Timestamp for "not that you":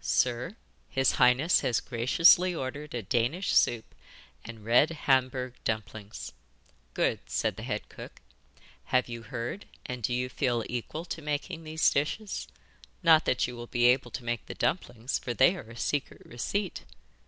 13.02-13.56